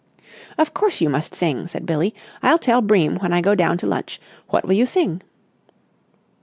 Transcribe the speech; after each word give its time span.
"Of 0.57 0.73
course 0.73 0.99
you 0.99 1.09
must 1.11 1.35
sing," 1.35 1.67
said 1.67 1.85
Billie. 1.85 2.15
"I'll 2.41 2.57
tell 2.57 2.81
Bream 2.81 3.17
when 3.17 3.33
I 3.33 3.39
go 3.39 3.53
down 3.53 3.77
to 3.77 3.85
lunch. 3.85 4.19
What 4.47 4.65
will 4.65 4.73
you 4.73 4.87
sing?" 4.87 5.21